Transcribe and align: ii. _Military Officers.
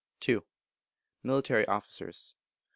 ii. 0.27 0.39
_Military 1.23 1.63
Officers. 1.67 2.35